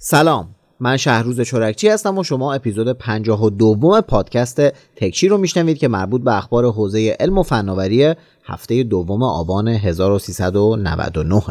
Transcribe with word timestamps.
سلام 0.00 0.48
من 0.80 0.96
شهروز 0.96 1.40
چورکچی 1.40 1.88
هستم 1.88 2.18
و 2.18 2.24
شما 2.24 2.52
اپیزود 2.52 2.92
52 2.92 3.50
دوم 3.50 4.00
پادکست 4.00 4.60
تکچی 4.96 5.28
رو 5.28 5.38
میشنوید 5.38 5.78
که 5.78 5.88
مربوط 5.88 6.22
به 6.22 6.36
اخبار 6.36 6.64
حوزه 6.64 7.16
علم 7.20 7.38
و 7.38 7.42
فناوری 7.42 8.14
هفته 8.44 8.82
دوم 8.82 9.22
آبان 9.22 9.68
1399 9.68 11.42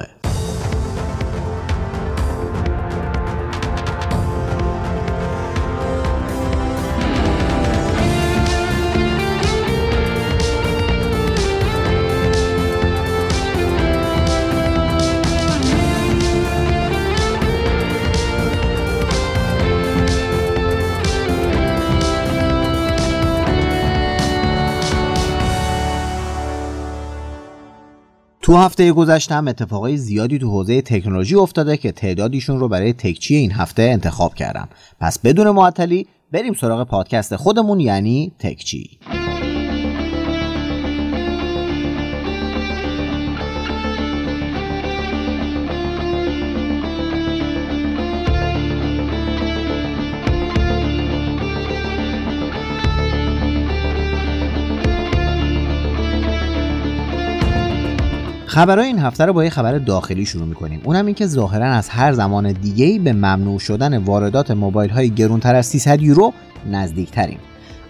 تو 28.47 28.56
هفته 28.56 28.93
گذشته 28.93 29.36
هم 29.36 29.47
اتفاقای 29.47 29.97
زیادی 29.97 30.39
تو 30.39 30.50
حوزه 30.50 30.82
تکنولوژی 30.82 31.36
افتاده 31.36 31.78
که 31.78 31.92
تعدادیشون 31.92 32.59
رو 32.59 32.67
برای 32.67 32.94
تکچی 32.94 33.36
این 33.36 33.52
هفته 33.52 33.81
انتخاب 33.83 34.36
کردم. 34.36 34.70
پس 35.00 35.20
بدون 35.20 35.50
معطلی 35.50 36.08
بریم 36.31 36.53
سراغ 36.53 36.88
پادکست 36.88 37.36
خودمون 37.36 37.80
یعنی 37.80 38.31
تکچی. 38.39 39.00
خبرهای 58.58 58.88
این 58.88 59.00
هفته 59.00 59.25
رو 59.25 59.33
با 59.33 59.44
یه 59.44 59.50
خبر 59.50 59.77
داخلی 59.77 60.25
شروع 60.25 60.47
می‌کنیم. 60.47 60.81
اونم 60.83 61.05
اینکه 61.05 61.27
ظاهرا 61.27 61.66
از 61.66 61.89
هر 61.89 62.13
زمان 62.13 62.52
دیگه 62.52 63.00
به 63.00 63.13
ممنوع 63.13 63.59
شدن 63.59 63.97
واردات 63.97 64.52
موبایل 64.52 64.89
های 64.89 65.09
گرونتر 65.09 65.55
از 65.55 65.66
300 65.66 66.02
یورو 66.02 66.33
نزدیکتریم. 66.72 67.39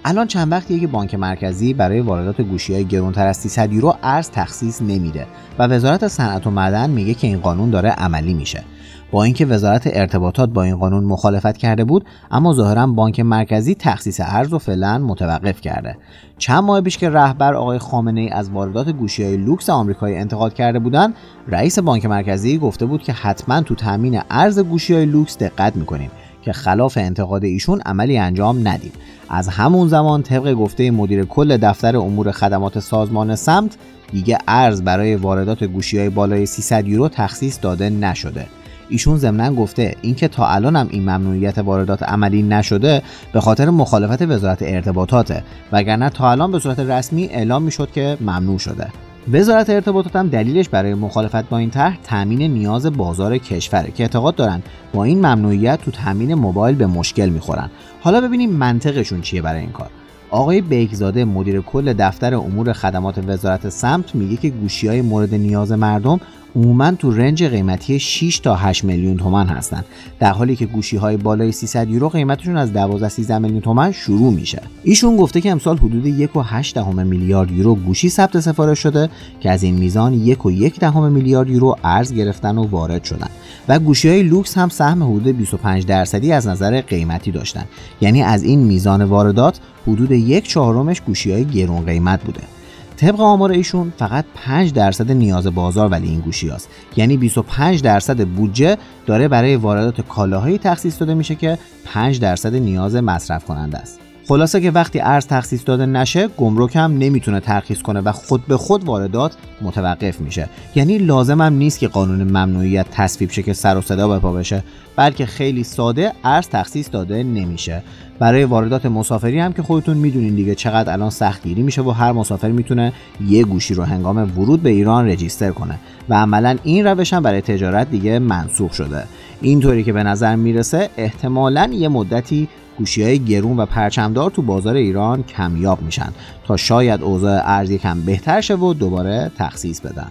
الان 0.05 0.27
چند 0.27 0.51
وقتیه 0.51 0.79
که 0.79 0.87
بانک 0.87 1.15
مرکزی 1.15 1.73
برای 1.73 1.99
واردات 1.99 2.41
گوشی 2.41 2.73
های 2.73 2.85
گرونتر 2.85 3.27
از 3.27 3.37
300 3.37 3.73
یورو 3.73 3.95
ارز 4.03 4.29
تخصیص 4.29 4.81
نمیده 4.81 5.25
و 5.59 5.67
وزارت 5.67 6.07
صنعت 6.07 6.47
و 6.47 6.51
معدن 6.51 6.89
میگه 6.89 7.13
که 7.13 7.27
این 7.27 7.39
قانون 7.39 7.69
داره 7.69 7.89
عملی 7.89 8.33
میشه. 8.33 8.63
با 9.11 9.23
اینکه 9.23 9.45
وزارت 9.45 9.89
ارتباطات 9.93 10.49
با 10.49 10.63
این 10.63 10.77
قانون 10.77 11.03
مخالفت 11.03 11.57
کرده 11.57 11.83
بود 11.83 12.05
اما 12.31 12.53
ظاهرا 12.53 12.87
بانک 12.87 13.19
مرکزی 13.19 13.75
تخصیص 13.75 14.21
ارز 14.23 14.53
و 14.53 14.59
فعلا 14.59 14.97
متوقف 14.97 15.61
کرده. 15.61 15.97
چند 16.37 16.63
ماه 16.63 16.81
پیش 16.81 16.97
که 16.97 17.09
رهبر 17.09 17.53
آقای 17.53 17.79
خامنه 17.79 18.21
ای 18.21 18.29
از 18.29 18.49
واردات 18.49 18.89
گوشی 18.89 19.23
های 19.23 19.37
لوکس 19.37 19.69
آمریکایی 19.69 20.15
انتقاد 20.15 20.53
کرده 20.53 20.79
بودند 20.79 21.13
رئیس 21.47 21.79
بانک 21.79 22.05
مرکزی 22.05 22.57
گفته 22.57 22.85
بود 22.85 23.03
که 23.03 23.13
حتما 23.13 23.61
تو 23.61 23.75
تامین 23.75 24.21
ارز 24.29 24.59
گوشی 24.59 24.93
های 24.93 25.05
لوکس 25.05 25.37
دقت 25.37 25.75
می‌کنیم 25.75 26.11
که 26.41 26.53
خلاف 26.53 26.97
انتقاد 26.97 27.43
ایشون 27.43 27.81
عملی 27.81 28.17
انجام 28.17 28.67
ندیم. 28.67 28.91
از 29.29 29.47
همون 29.47 29.87
زمان 29.87 30.23
طبق 30.23 30.53
گفته 30.53 30.91
مدیر 30.91 31.23
کل 31.23 31.57
دفتر 31.57 31.97
امور 31.97 32.31
خدمات 32.31 32.79
سازمان 32.79 33.35
سمت 33.35 33.77
دیگه 34.11 34.37
ارز 34.47 34.81
برای 34.81 35.15
واردات 35.15 35.63
گوشی 35.63 35.97
های 35.97 36.09
بالای 36.09 36.45
300 36.45 36.87
یورو 36.87 37.09
تخصیص 37.09 37.59
داده 37.61 37.89
نشده. 37.89 38.45
ایشون 38.89 39.17
ضمنا 39.17 39.53
گفته 39.53 39.95
اینکه 40.01 40.27
تا 40.27 40.47
الان 40.47 40.75
هم 40.75 40.87
این 40.89 41.03
ممنوعیت 41.03 41.57
واردات 41.57 42.03
عملی 42.03 42.43
نشده 42.43 43.01
به 43.33 43.41
خاطر 43.41 43.69
مخالفت 43.69 44.21
وزارت 44.21 44.57
ارتباطاته 44.61 45.43
وگرنه 45.71 46.09
تا 46.09 46.31
الان 46.31 46.51
به 46.51 46.59
صورت 46.59 46.79
رسمی 46.79 47.25
اعلام 47.25 47.63
می‌شد 47.63 47.91
که 47.91 48.17
ممنوع 48.21 48.57
شده. 48.57 48.87
وزارت 49.31 49.69
ارتباطات 49.69 50.15
هم 50.15 50.27
دلیلش 50.27 50.69
برای 50.69 50.93
مخالفت 50.93 51.49
با 51.49 51.57
این 51.57 51.69
طرح 51.69 51.97
تامین 52.03 52.41
نیاز 52.41 52.85
بازار 52.85 53.37
کشوره 53.37 53.91
که 53.91 54.03
اعتقاد 54.03 54.35
دارن 54.35 54.61
با 54.93 55.03
این 55.03 55.17
ممنوعیت 55.17 55.81
تو 55.81 55.91
تامین 55.91 56.33
موبایل 56.33 56.75
به 56.75 56.87
مشکل 56.87 57.29
می‌خورن. 57.29 57.69
حالا 58.01 58.21
ببینیم 58.21 58.49
منطقشون 58.49 59.21
چیه 59.21 59.41
برای 59.41 59.59
این 59.59 59.71
کار. 59.71 59.89
آقای 60.29 60.61
بیکزاده 60.61 61.25
مدیر 61.25 61.61
کل 61.61 61.93
دفتر 61.93 62.35
امور 62.35 62.73
خدمات 62.73 63.19
وزارت 63.27 63.69
سمت 63.69 64.15
میگه 64.15 64.37
که 64.37 64.49
گوشی 64.49 64.87
های 64.87 65.01
مورد 65.01 65.35
نیاز 65.35 65.71
مردم 65.71 66.19
عموما 66.55 66.91
تو 66.91 67.11
رنج 67.11 67.43
قیمتی 67.43 67.99
6 67.99 68.39
تا 68.39 68.55
8 68.55 68.83
میلیون 68.83 69.17
تومن 69.17 69.47
هستن. 69.47 69.83
در 70.19 70.31
حالی 70.31 70.55
که 70.55 70.65
گوشی 70.65 70.97
های 70.97 71.17
بالای 71.17 71.51
300 71.51 71.89
یورو 71.89 72.09
قیمتشون 72.09 72.57
از 72.57 72.73
12 72.73 73.09
13 73.09 73.37
میلیون 73.37 73.61
تومن 73.61 73.91
شروع 73.91 74.33
میشه. 74.33 74.61
ایشون 74.83 75.17
گفته 75.17 75.41
که 75.41 75.51
امسال 75.51 75.77
حدود 75.77 76.29
1.8 76.29 76.77
میلیارد 76.87 77.51
یورو 77.51 77.75
گوشی 77.75 78.09
ثبت 78.09 78.39
سفارش 78.39 78.79
شده 78.79 79.09
که 79.39 79.51
از 79.51 79.63
این 79.63 79.75
میزان 79.75 80.25
1.1 80.25 80.79
دهم 80.79 81.11
میلیارد 81.11 81.49
یورو 81.49 81.75
ارز 81.83 82.13
گرفتن 82.13 82.57
و 82.57 82.67
وارد 82.67 83.03
شدن. 83.03 83.29
و 83.67 83.79
گوشی 83.79 84.09
های 84.09 84.23
لوکس 84.23 84.57
هم 84.57 84.69
سهم 84.69 85.03
حدود 85.03 85.37
25 85.37 85.85
درصدی 85.85 86.31
از 86.31 86.47
نظر 86.47 86.81
قیمتی 86.81 87.31
داشتن. 87.31 87.65
یعنی 88.01 88.23
از 88.23 88.43
این 88.43 88.59
میزان 88.59 89.03
واردات 89.03 89.59
حدود 89.87 90.11
یک 90.11 90.47
چهارمش 90.47 91.01
گوشی 91.01 91.31
های 91.31 91.45
گرون 91.45 91.85
قیمت 91.85 92.23
بوده. 92.23 92.56
طبق 92.97 93.19
آمار 93.19 93.51
ایشون 93.51 93.93
فقط 93.97 94.25
5 94.35 94.73
درصد 94.73 95.11
نیاز 95.11 95.47
بازار 95.47 95.89
ولی 95.89 96.07
این 96.07 96.19
گوشی 96.19 96.49
هست. 96.49 96.69
یعنی 96.95 97.17
25 97.17 97.81
درصد 97.81 98.27
بودجه 98.27 98.77
داره 99.05 99.27
برای 99.27 99.55
واردات 99.55 100.01
کالاهایی 100.01 100.57
تخصیص 100.57 100.99
داده 100.99 101.13
میشه 101.13 101.35
که 101.35 101.57
5 101.85 102.19
درصد 102.19 102.55
نیاز 102.55 102.95
مصرف 102.95 103.45
کننده 103.45 103.77
است 103.77 104.06
خلاصه 104.27 104.61
که 104.61 104.71
وقتی 104.71 104.99
ارز 104.99 105.27
تخصیص 105.27 105.61
داده 105.65 105.85
نشه 105.85 106.27
گمرک 106.27 106.75
هم 106.75 106.97
نمی‌تونه 106.97 107.39
ترخیص 107.39 107.81
کنه 107.81 108.01
و 108.01 108.11
خود 108.11 108.45
به 108.47 108.57
خود 108.57 108.83
واردات 108.83 109.35
متوقف 109.61 110.21
میشه. 110.21 110.49
یعنی 110.75 110.97
لازم 110.97 111.41
هم 111.41 111.53
نیست 111.53 111.79
که 111.79 111.87
قانون 111.87 112.23
ممنوعیت 112.23 112.85
تصویب 112.91 113.31
شه 113.31 113.43
که 113.43 113.53
سر 113.53 113.77
و 113.77 113.81
صدا 113.81 114.07
بپا 114.07 114.33
بشه 114.33 114.63
بلکه 114.95 115.25
خیلی 115.25 115.63
ساده 115.63 116.11
ارز 116.23 116.47
تخصیص 116.49 116.89
داده 116.91 117.23
نمیشه. 117.23 117.83
برای 118.19 118.43
واردات 118.43 118.85
مسافری 118.85 119.39
هم 119.39 119.53
که 119.53 119.61
خودتون 119.61 119.97
می‌دونین 119.97 120.35
دیگه 120.35 120.55
چقدر 120.55 120.93
الان 120.93 121.09
سختگیری 121.09 121.61
میشه 121.61 121.81
و 121.81 121.91
هر 121.91 122.11
مسافر 122.11 122.51
می‌تونه 122.51 122.93
یه 123.27 123.43
گوشی 123.43 123.73
رو 123.73 123.83
هنگام 123.83 124.17
ورود 124.17 124.63
به 124.63 124.69
ایران 124.69 125.07
رجیستر 125.07 125.51
کنه. 125.51 125.79
و 126.09 126.13
عملا 126.13 126.57
این 126.63 126.87
روش 126.87 127.13
هم 127.13 127.23
برای 127.23 127.41
تجارت 127.41 127.91
دیگه 127.91 128.19
منسوخ 128.19 128.73
شده. 128.73 129.03
اینطوری 129.41 129.83
که 129.83 129.93
به 129.93 130.03
نظر 130.03 130.35
می‌رسه 130.35 130.89
احتمالا 130.97 131.69
یه 131.73 131.87
مدتی 131.87 132.47
گوشی 132.77 133.03
های 133.03 133.19
گرون 133.19 133.57
و 133.57 133.65
پرچمدار 133.65 134.31
تو 134.31 134.41
بازار 134.41 134.75
ایران 134.75 135.23
کمیاب 135.23 135.81
میشن 135.81 136.09
تا 136.45 136.57
شاید 136.57 137.01
اوضاع 137.01 137.41
ارز 137.45 137.69
یکم 137.69 138.01
بهتر 138.01 138.41
شه 138.41 138.55
و 138.55 138.73
دوباره 138.73 139.31
تخصیص 139.37 139.81
بدن. 139.81 140.09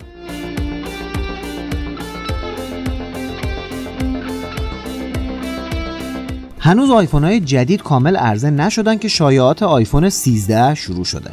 هنوز 6.58 6.90
آیفون 6.90 7.24
های 7.24 7.40
جدید 7.40 7.82
کامل 7.82 8.16
عرضه 8.16 8.50
نشدن 8.50 8.98
که 8.98 9.08
شایعات 9.08 9.62
آیفون 9.62 10.08
13 10.08 10.74
شروع 10.74 11.04
شده. 11.04 11.30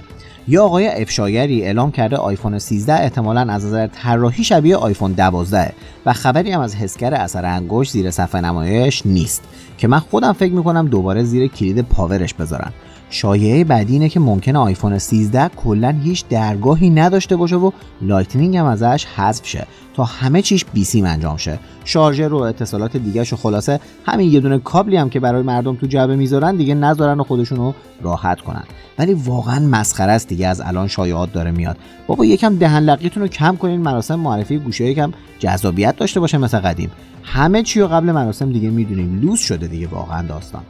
یا 0.48 0.64
آقای 0.64 0.88
افشایری 0.88 1.64
اعلام 1.64 1.92
کرده 1.92 2.16
آیفون 2.16 2.60
13 2.60 2.94
احتمالا 2.94 3.42
از 3.42 3.66
نظر 3.66 3.88
طراحی 3.88 4.44
شبیه 4.44 4.76
آیفون 4.76 5.12
12 5.12 5.74
و 6.06 6.14
خبری 6.14 6.52
هم 6.52 6.62
از 6.62 6.76
حسگر 6.76 7.14
اثر 7.14 7.46
انگشت 7.46 7.92
زیر 7.92 8.12
صفحه 8.12 8.42
نمایش 8.42 9.06
نیست 9.06 9.44
که 9.78 9.88
من 9.88 10.00
خودم 10.00 10.34
فکر 10.34 10.54
می‌کنم 10.54 10.88
دوباره 10.88 11.24
زیر 11.24 11.48
کلید 11.48 11.82
power 11.82 12.19
ش 12.19 12.34
بذارن. 12.34 12.72
شایعه 13.14 13.64
بعدی 13.64 13.94
اینه 13.94 14.10
که 14.10 14.20
ممکنه 14.20 14.60
آیفون 14.60 14.98
13 14.98 15.50
کلا 15.56 15.96
هیچ 16.04 16.28
درگاهی 16.28 16.90
نداشته 16.90 17.36
باشه 17.36 17.56
و 17.56 17.72
Lightning 18.02 18.58
هم 18.58 18.66
ازش 18.66 19.06
حذف 19.06 19.48
شه 19.48 19.68
تا 19.94 20.04
همه 20.04 20.42
چیش 20.42 20.66
بی 20.66 20.84
سیم 20.84 21.06
انجام 21.06 21.38
شه. 21.38 21.60
شارژر 21.86 22.34
و 22.34 22.38
اتصالات 22.38 22.98
دیگه 22.98 23.24
شو 23.24 23.36
خلاصه 23.36 23.80
همین 24.06 24.32
یه 24.32 24.40
دونه 24.40 24.60
کابلی 24.60 24.98
هم 24.98 25.10
که 25.10 25.20
برای 25.20 25.42
مردم 25.42 25.76
تو 25.76 25.88
جعبه 25.88 26.16
می‌ذارن 26.16 26.56
دیگه 26.56 26.76
نذارن 26.76 27.20
و 27.20 27.24
خودشون 27.24 27.58
رو 27.58 27.74
راحت 28.02 28.42
کنن. 28.42 28.64
ولی 29.00 29.14
واقعا 29.14 29.60
مسخره 29.60 30.12
است 30.12 30.28
دیگه 30.28 30.48
از 30.48 30.62
الان 30.62 30.88
شایعات 30.88 31.34
داره 31.34 31.52
میاد. 31.52 31.78
بابا 32.08 32.26
یکم 32.26 32.56
دهن 32.56 32.80
لقیتون 32.80 33.24
رو 33.24 33.30
کم 33.30 33.56
کنین 33.56 33.82
مراسم 33.82 34.16
معرفی 34.16 34.58
گوشه 34.58 34.86
یکم 34.86 35.12
جذابیت 35.40 35.96
داشته 35.96 36.20
باشه 36.20 36.38
مثل 36.38 36.60
قدیم. 36.60 36.92
همه 37.24 37.64
چی 37.64 37.80
رو 37.80 37.88
قبل 37.88 38.12
مراسم 38.12 38.52
دیگه 38.52 38.70
می‌دونیم. 38.70 39.22
لوس 39.22 39.40
شده 39.40 39.68
دیگه 39.68 39.88
واقعا 39.88 40.28
داستان. 40.28 40.64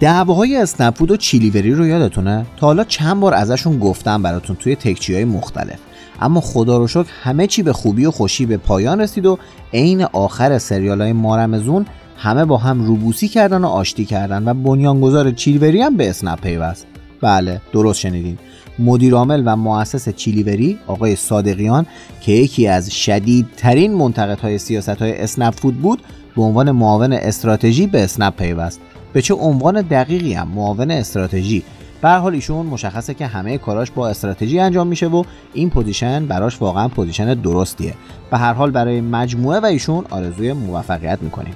دعواهای 0.00 0.56
اسنپود 0.56 1.10
و 1.10 1.16
چیلیوری 1.16 1.74
رو 1.74 1.86
یادتونه؟ 1.86 2.46
تا 2.56 2.66
حالا 2.66 2.84
چند 2.84 3.20
بار 3.20 3.34
ازشون 3.34 3.78
گفتم 3.78 4.22
براتون 4.22 4.56
توی 4.56 4.76
تکچی 4.76 5.14
های 5.14 5.24
مختلف. 5.24 5.78
اما 6.20 6.40
خدا 6.40 6.78
رو 6.78 6.86
شکر 6.86 7.06
همه 7.22 7.46
چی 7.46 7.62
به 7.62 7.72
خوبی 7.72 8.06
و 8.06 8.10
خوشی 8.10 8.46
به 8.46 8.56
پایان 8.56 9.00
رسید 9.00 9.26
و 9.26 9.38
عین 9.72 10.02
آخر 10.02 10.58
سریال 10.58 11.02
های 11.02 11.12
مارمزون 11.12 11.86
همه 12.16 12.44
با 12.44 12.56
هم 12.56 12.84
روبوسی 12.84 13.28
کردن 13.28 13.64
و 13.64 13.66
آشتی 13.66 14.04
کردن 14.04 14.48
و 14.48 14.54
بنیانگذار 14.54 15.30
چیلوری 15.30 15.82
هم 15.82 15.96
به 15.96 16.10
اسنپ 16.10 16.40
پیوست. 16.40 16.86
بله 17.20 17.60
درست 17.72 18.00
شنیدین. 18.00 18.38
مدیرعامل 18.78 19.42
و 19.46 19.56
مؤسس 19.56 20.08
چیلیوری 20.08 20.78
آقای 20.86 21.16
صادقیان 21.16 21.86
که 22.20 22.32
یکی 22.32 22.66
از 22.66 22.90
شدیدترین 22.90 23.94
منتقدهای 23.94 24.58
سیاست 24.58 24.88
های 24.88 25.22
اسنپ 25.22 25.54
فود 25.54 25.80
بود 25.80 26.02
به 26.36 26.42
عنوان 26.42 26.70
معاون 26.70 27.12
استراتژی 27.12 27.86
به 27.86 28.04
اسنپ 28.04 28.36
پیوست. 28.36 28.80
به 29.18 29.22
چه 29.22 29.34
عنوان 29.34 29.82
دقیقی 29.82 30.32
هم 30.32 30.48
معاون 30.48 30.90
استراتژی. 30.90 31.62
به 32.02 32.10
حال 32.10 32.34
ایشون 32.34 32.66
مشخصه 32.66 33.14
که 33.14 33.26
همه 33.26 33.58
کاراش 33.58 33.90
با 33.90 34.08
استراتژی 34.08 34.58
انجام 34.58 34.86
میشه 34.86 35.06
و 35.06 35.24
این 35.54 35.70
position 35.70 36.26
براش 36.26 36.62
واقعا 36.62 36.88
position 36.88 37.34
درستیه. 37.34 37.94
به 38.30 38.38
هر 38.38 38.52
حال 38.52 38.70
برای 38.70 39.00
مجموعه 39.00 39.60
و 39.60 39.64
ایشون 39.64 40.04
آرزوی 40.10 40.52
موفقیت 40.52 41.18
می‌کنیم. 41.22 41.54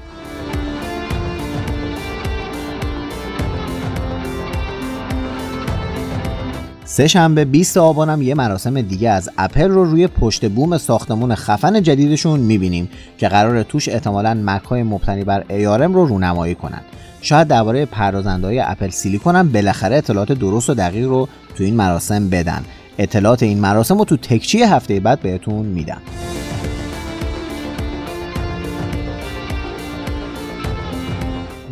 سه 6.85 7.09
شنبه 7.09 7.45
20 7.45 7.77
آبانم 7.77 8.23
یه 8.23 8.35
مراسم 8.35 8.81
دیگه 8.81 9.11
از 9.11 9.31
اپل 9.39 9.69
رو 9.69 9.85
روی 9.85 10.07
پشت 10.07 10.49
بوم 10.49 10.79
ساختمون 10.79 11.35
خفن 11.35 11.83
جدیدشون 11.83 12.41
می‌بینیم 12.41 12.89
که 13.19 13.29
قراره 13.29 13.63
توش 13.63 13.89
احتمالا 13.89 14.35
Mac 14.35 14.63
های 14.63 14.83
مبتنی 14.83 15.25
بر 15.25 15.41
ARM 15.41 15.95
رو 15.95 16.07
رونمایی 16.07 16.55
کنن. 16.55 16.81
شاید 17.23 17.49
درباره 17.49 17.87
پردازنده 17.87 18.47
های 18.47 18.59
Apple 18.59 18.91
Silicon 18.91 19.37
هم 19.37 19.53
بالاخره 19.53 19.97
اطلاعات 19.97 20.33
درست 20.33 20.71
و 20.71 20.75
دقیق 20.75 21.09
رو 21.09 21.29
تو 21.55 21.65
این 21.65 21.77
مراسم 21.77 22.29
بدن. 22.29 22.65
اطلاعات 22.99 23.43
این 23.43 23.61
مراسم 23.61 23.99
رو 23.99 24.05
تو 24.05 24.17
تکچی 24.17 24.63
هفته 24.63 25.01
بعد 25.01 25.21
بهتون 25.21 25.67
میدم. 25.67 26.01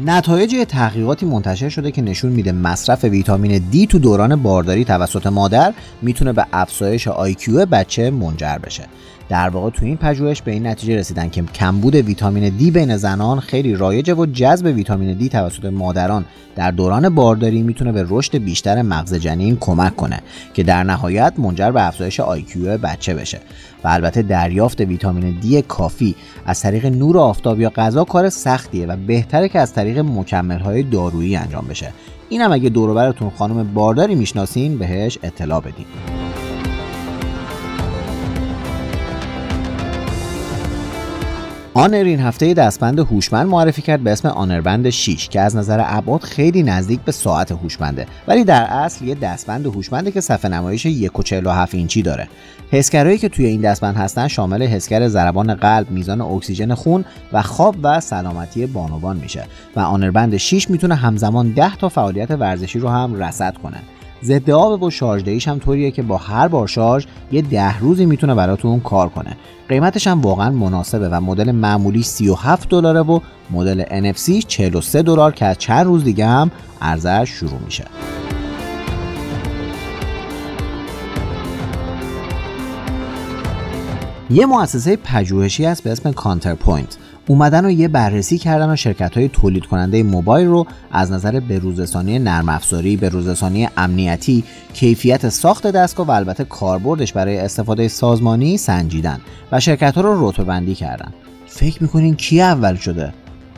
نتایج 0.07 0.57
تحقیقاتی 0.69 1.27
منتشر 1.27 1.69
شده 1.69 1.91
که 1.91 2.03
نشون 2.03 2.33
میده 2.33 2.53
مصرف 2.53 3.05
ویتامین 3.05 3.59
دی 3.71 3.87
تو 3.87 3.99
دوران 3.99 4.43
بارداری 4.43 4.85
توسط 4.85 5.27
مادر 5.27 5.75
می‌تونه 6.03 6.33
به 6.33 6.47
افزایش 6.53 7.09
آیکیو 7.09 7.67
بچه 7.67 8.11
منجر 8.11 8.59
بشه. 8.59 8.85
در 9.31 9.49
واقع 9.49 9.71
تو 9.71 9.85
این 9.85 9.97
پژوهش 9.97 10.43
به 10.43 10.53
این 10.53 10.67
نتیجه 10.67 10.97
رسیدن 10.97 11.29
که 11.29 11.43
کمبود 11.43 11.95
ویتامین 11.95 12.49
دی 12.49 12.71
بین 12.71 12.97
زنان 12.97 13.41
خیلی 13.41 13.75
رایجه 13.75 14.15
و 14.15 14.27
جذب 14.27 14.67
ویتامین 14.67 15.15
دی 15.15 15.29
توسط 15.29 15.65
مادران 15.65 16.25
در 16.57 16.71
دوران 16.71 17.09
بارداری 17.09 17.63
می‌تونه 17.63 17.93
به 17.93 18.07
رشد 18.09 18.37
بیشتر 18.37 18.83
مغز 18.83 19.15
جنین 19.15 19.57
کمک 19.61 19.97
کنه 19.97 20.21
که 20.55 20.63
در 20.63 20.83
نهایت 20.83 21.33
منجر 21.39 21.71
به 21.71 21.87
افزایش 21.87 22.21
آیکیو 22.21 22.79
بچه 22.79 23.15
بشه. 23.15 23.41
و 23.85 23.89
البته 23.89 24.23
دریافت 24.23 24.81
ویتامین 24.81 25.39
دی 25.41 25.63
کافی 25.63 26.15
از 26.47 26.61
طریق 26.61 26.87
نور 26.87 27.19
آفتاب 27.19 27.61
یا 27.61 27.71
غذا 27.71 28.05
کار 28.05 28.29
سختیه 28.29 28.87
و 28.87 28.97
بهتره 28.97 29.49
که 29.49 29.59
از 29.59 29.73
طریق 29.73 29.99
مکملهای 29.99 30.83
دارویی 30.83 31.37
انجام 31.37 31.67
بشه. 31.69 31.93
اینم 32.29 32.53
اگه 32.53 32.69
دور 32.69 33.15
خانم 33.39 33.75
بارداری 33.75 34.15
می‌شناسین 34.15 34.79
بهش 34.79 35.19
اطلاع 35.23 35.61
بدین. 35.61 35.87
آنر 41.75 41.95
این 41.95 42.21
هفته 42.21 42.55
دستبند 42.55 42.99
هوشمند 42.99 43.47
معرفی 43.47 43.83
کرد 43.83 44.01
به 44.01 44.11
اسم 44.11 44.29
آنربند 44.29 44.91
6 44.91 45.29
که 45.29 45.41
از 45.41 45.57
نظر 45.57 45.85
ابعاد 45.87 46.21
خیلی 46.21 46.63
نزدیک 46.63 47.01
به 47.01 47.13
ساعت 47.13 47.53
هوشمنده 47.53 48.07
ولی 48.29 48.45
در 48.45 48.63
اصل 48.63 49.05
یه 49.05 49.15
دستبند 49.15 49.67
هوشمنده 49.67 50.11
که 50.11 50.21
صفحه 50.21 50.51
نمایش 50.51 50.87
1.47 50.87 51.75
اینچی 51.75 52.03
داره. 52.03 52.29
حسگرایی 52.71 53.19
که 53.19 53.29
توی 53.29 53.47
این 53.47 53.61
دستبند 53.61 53.97
هستن 53.97 54.29
شامل 54.29 54.63
حسگر 54.63 55.09
ضربان 55.09 55.55
قلب، 55.55 55.91
میزان 55.91 56.21
اکسیژن 56.21 56.75
خون 56.75 57.05
و 57.33 57.43
خواب 57.43 57.77
و 57.83 58.01
سلامتی 58.01 58.67
بانوان 58.67 59.17
میشه. 59.17 59.45
و 59.77 59.81
آنربند 59.81 60.37
6 60.37 60.71
می‌تونه 60.71 60.95
همزمان 60.95 61.51
10 61.51 61.77
تا 61.77 61.89
فعالیت 61.89 62.31
ورزشی 62.31 62.79
رو 62.79 62.89
هم 62.89 63.23
رصد 63.23 63.55
کنه. 63.63 63.77
ضد 64.25 64.51
آب 64.51 64.83
و 64.83 64.91
شارژ 64.91 65.23
دهیش 65.23 65.49
هم 65.49 65.59
طوریه 65.59 65.91
که 65.91 66.03
با 66.03 66.17
هر 66.17 66.49
بار 66.49 66.69
شارژ 66.69 67.07
یه 67.33 67.43
ده 67.43 67.79
روزی 67.79 68.07
می‌تونه 68.07 68.35
براتون 68.35 68.81
کار 68.81 69.09
کنه. 69.09 69.37
قیمتش 69.69 70.07
هم 70.07 70.21
واقعا 70.21 70.51
مناسبه 70.51 71.09
و 71.09 71.21
مدل 71.21 71.53
معمولی 71.53 72.03
37 72.03 72.69
دلاره 72.69 73.01
و 73.01 73.21
مدل 73.51 74.13
NFC 74.13 74.47
43 74.47 75.03
دلار 75.03 75.33
که 75.33 75.47
از 75.47 75.59
چند 75.59 75.87
روز 75.87 76.05
دیگه 76.05 76.27
هم 76.27 76.51
عرضه‌ش 76.81 77.31
شروع 77.31 77.61
میشه. 77.65 77.85
یه 84.31 84.47
مؤسسه 84.47 84.97
پژوهشی 84.97 85.67
است 85.67 85.85
به 85.85 85.93
اسم 85.93 86.13
Counterpoint 86.13 86.99
اومدن 87.27 87.65
و 87.65 87.71
یه 87.71 87.89
بررسی 87.89 88.39
کردن 88.39 88.71
و 88.71 88.77
شرکت 88.77 89.17
های 89.17 89.29
تولید 89.29 89.67
کننده 89.67 90.03
موبایل 90.03 90.47
رو 90.47 90.67
از 90.93 91.13
نظر 91.13 91.41
بروزرسانی 91.41 92.19
نرم 92.19 92.49
افزاری، 92.49 92.97
بروزرسانی 92.97 93.69
امنیتی، 93.77 94.45
کیفیت 94.75 95.29
ساخت 95.29 95.67
دستگاه 95.67 96.07
و 96.07 96.11
البته 96.11 96.45
کاربردش 96.45 97.13
برای 97.13 97.39
استفاده 97.39 97.89
سازمانی 97.89 98.57
سنجیدن 98.57 99.21
و 99.53 99.61
شرکت 99.61 99.95
ها 99.95 100.01
رو 100.01 100.29
رتبه 100.29 100.45
بندی 100.45 100.75
کردن. 100.75 101.13
فکر 101.47 101.83
می‌کنین 101.83 102.15
کی 102.15 102.41
اول 102.41 102.75
شده؟ 102.75 103.13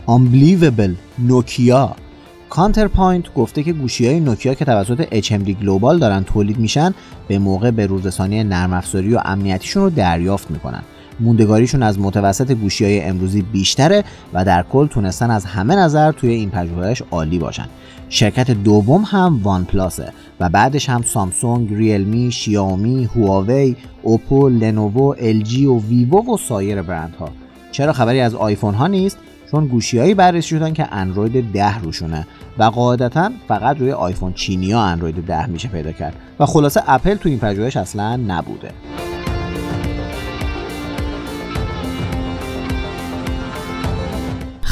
Unbelievable 0.08 0.90
نوکیا 1.18 1.96
Counterpoint 2.48 3.34
گفته 3.34 3.62
که 3.62 3.72
گوشی 3.72 4.06
های 4.06 4.20
نوکیا 4.20 4.54
که 4.54 4.64
توسط 4.64 5.20
HMD 5.20 5.50
Global 5.50 5.98
دارن 5.98 6.24
تولید 6.24 6.58
میشن 6.58 6.94
به 7.28 7.38
موقع 7.38 7.70
به 7.70 7.86
روزرسانی 7.86 8.44
نرم 8.44 8.72
افزاری 8.72 9.14
و 9.14 9.20
امنیتیشون 9.24 9.82
رو 9.82 9.90
دریافت 9.90 10.50
می‌کنن 10.50 10.82
موندگاریشون 11.20 11.82
از 11.82 11.98
متوسط 11.98 12.52
گوشی 12.52 12.84
های 12.84 13.00
امروزی 13.00 13.42
بیشتره 13.42 14.04
و 14.32 14.44
در 14.44 14.62
کل 14.62 14.86
تونستن 14.86 15.30
از 15.30 15.44
همه 15.44 15.76
نظر 15.76 16.12
توی 16.12 16.30
این 16.30 16.50
پژوهش 16.50 17.02
عالی 17.10 17.38
باشن 17.38 17.66
شرکت 18.08 18.50
دوم 18.50 19.02
هم 19.02 19.40
وان 19.42 19.64
پلاسه 19.64 20.12
و 20.40 20.48
بعدش 20.48 20.88
هم 20.88 21.02
سامسونگ، 21.02 21.74
ریلمی، 21.74 22.32
شیائومی، 22.32 23.04
هواوی، 23.04 23.76
اوپو، 24.02 24.48
لنوو، 24.48 25.14
جی 25.42 25.66
و 25.66 25.78
ویوو 25.78 26.34
و 26.34 26.36
سایر 26.36 26.82
برندها. 26.82 27.28
چرا 27.72 27.92
خبری 27.92 28.20
از 28.20 28.34
آیفون 28.34 28.74
ها 28.74 28.86
نیست؟ 28.86 29.18
چون 29.50 29.66
گوشیهایی 29.66 30.14
بررسی 30.14 30.48
شدن 30.48 30.72
که 30.72 30.92
اندروید 30.92 31.52
10 31.52 31.78
روشونه 31.78 32.26
و 32.58 32.64
قاعدتا 32.64 33.30
فقط 33.48 33.78
روی 33.78 33.92
آیفون 33.92 34.32
چینی 34.32 34.74
اندروید 34.74 35.26
10 35.26 35.46
میشه 35.46 35.68
پیدا 35.68 35.92
کرد 35.92 36.16
و 36.40 36.46
خلاصه 36.46 36.82
اپل 36.86 37.14
تو 37.14 37.28
این 37.28 37.38
پژوهش 37.38 37.76
اصلا 37.76 38.16
نبوده. 38.16 38.70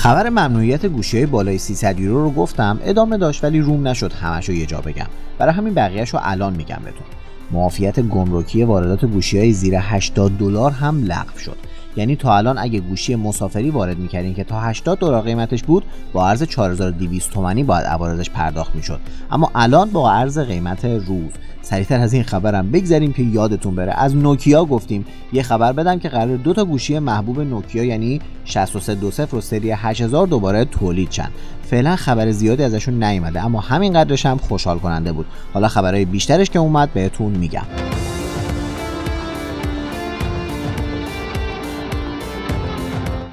خبر 0.00 0.28
ممنوعیت 0.28 0.86
گوشی 0.86 1.26
بالای 1.26 1.58
300 1.58 2.00
یورو 2.00 2.22
رو 2.22 2.30
گفتم 2.30 2.80
ادامه 2.84 3.18
داشت 3.18 3.44
ولی 3.44 3.60
روم 3.60 3.88
نشد 3.88 4.12
همشو 4.12 4.52
یه 4.52 4.66
جا 4.66 4.80
بگم. 4.80 5.06
برای 5.38 5.54
همین 5.54 5.74
بقیهش 5.74 6.10
رو 6.10 6.20
الان 6.22 6.56
میگم 6.56 6.78
بهتون. 6.84 7.06
معافیت 7.50 8.00
گمرکی 8.00 8.64
واردات 8.64 9.04
گوشی 9.04 9.38
های 9.38 9.52
زیر 9.52 9.74
80 9.78 10.38
دلار 10.38 10.70
هم 10.70 11.04
لغو 11.04 11.38
شد. 11.38 11.56
یعنی 11.96 12.16
تا 12.16 12.36
الان 12.36 12.58
اگه 12.58 12.80
گوشی 12.80 13.14
مسافری 13.14 13.70
وارد 13.70 13.98
می‌کردین 13.98 14.34
که 14.34 14.44
تا 14.44 14.60
80 14.60 14.98
دلار 14.98 15.22
قیمتش 15.22 15.62
بود 15.62 15.84
با 16.12 16.28
ارز 16.28 16.42
4200 16.42 17.30
تومانی 17.30 17.64
باید 17.64 17.86
عوارضش 17.86 18.30
پرداخت 18.30 18.74
می‌شد. 18.74 19.00
اما 19.30 19.50
الان 19.54 19.90
با 19.90 20.12
ارز 20.12 20.38
قیمت 20.38 20.84
روز. 20.84 21.30
سریعتر 21.62 22.00
از 22.00 22.12
این 22.12 22.22
خبرم 22.22 22.70
بگذریم 22.70 23.12
که 23.12 23.22
یادتون 23.22 23.74
بره. 23.74 23.92
از 23.92 24.16
نوکیا 24.16 24.64
گفتیم. 24.64 25.04
یه 25.32 25.42
خبر 25.42 25.72
بدم 25.72 25.98
که 25.98 26.08
قرار 26.08 26.36
دو 26.36 26.52
تا 26.52 26.64
گوشی 26.64 26.98
محبوب 26.98 27.40
نوکیا 27.40 27.84
یعنی 27.84 28.20
6320 28.44 29.34
و 29.34 29.40
سری 29.40 29.70
8000 29.70 30.26
دوباره 30.26 30.64
تولید 30.64 31.10
شن. 31.10 31.28
فعلا 31.62 31.96
خبر 31.96 32.30
زیادی 32.30 32.62
ازشون 32.62 33.04
نیومده 33.04 33.44
اما 33.44 33.60
همین 33.60 33.92
قدرش 33.92 34.26
هم 34.26 34.36
خوشحال 34.36 34.78
کننده 34.78 35.12
بود. 35.12 35.26
حالا 35.54 35.68
خبرهای 35.68 36.04
بیشترش 36.04 36.50
که 36.50 36.58
اومد 36.58 36.92
بهتون 36.92 37.32
میگم. 37.32 37.79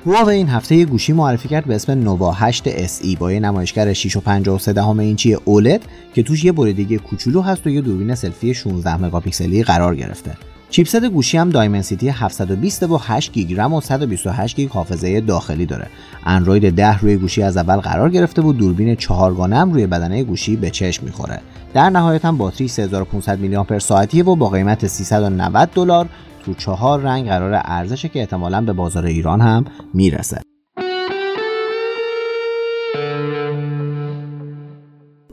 هواوی 0.07 0.35
این 0.35 0.49
هفته 0.49 0.75
یه 0.75 0.85
گوشی 0.85 1.13
معرفی 1.13 1.47
کرد 1.47 1.65
به 1.65 1.75
اسم 1.75 1.91
نووا 1.91 2.31
8 2.31 2.87
SE 2.87 3.17
با 3.17 3.31
یه 3.31 3.39
نمایشگر 3.39 3.93
6.53 3.93 4.67
دهم 4.67 4.99
اینچی 4.99 5.33
اولد 5.33 5.81
که 6.13 6.23
توش 6.23 6.45
یه 6.45 6.51
بریدگی 6.51 6.97
کوچولو 6.97 7.41
هست 7.41 7.67
و 7.67 7.69
یه 7.69 7.81
دوربین 7.81 8.15
سلفی 8.15 8.53
16 8.53 8.97
مگاپیکسلی 8.97 9.63
قرار 9.63 9.95
گرفته. 9.95 10.31
chipset 10.69 11.05
گوشی 11.05 11.37
هم 11.37 11.49
Dimensity 11.49 12.09
720 12.09 12.83
و 12.83 12.97
8 12.97 13.31
گیگ 13.31 13.59
رم 13.59 13.73
و 13.73 13.81
128 13.81 14.55
گیگ 14.55 14.69
حافظه 14.69 15.21
داخلی 15.21 15.65
داره. 15.65 15.87
اندروید 16.25 16.75
10 16.75 16.99
روی 16.99 17.17
گوشی 17.17 17.43
از 17.43 17.57
اول 17.57 17.77
قرار 17.77 18.09
گرفته 18.09 18.41
و 18.41 18.53
دوربین 18.53 18.95
چهارگانه 18.95 19.57
هم 19.57 19.73
روی 19.73 19.87
بدنه 19.87 20.23
گوشی 20.23 20.55
به 20.55 20.69
چشم 20.69 21.05
می‌خوره. 21.05 21.41
در 21.73 21.89
نهایت 21.89 22.25
هم 22.25 22.37
باتری 22.37 22.67
3500 22.67 23.39
میلی 23.39 23.55
آمپر 23.55 23.79
ساعتیه 23.79 24.23
و 24.23 24.35
با 24.35 24.49
قیمت 24.49 24.87
390 24.87 25.69
دلار 25.75 26.09
تو 26.47 26.53
چهار 26.53 26.99
رنگ 27.01 27.27
قراره 27.27 27.61
عرضه 27.65 27.90
شه 27.90 28.09
که 28.09 28.19
احتمالا 28.19 28.61
به 28.61 28.73
بازار 28.73 29.05
ایران 29.05 29.41
هم 29.41 29.65
می‌رسه. 29.93 30.41